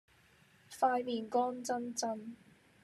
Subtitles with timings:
[0.79, 2.19] 塊面乾爭爭